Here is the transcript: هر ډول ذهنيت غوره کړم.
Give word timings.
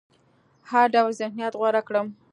هر 0.69 0.85
ډول 0.95 1.11
ذهنيت 1.21 1.53
غوره 1.59 1.81
کړم. 1.87 2.07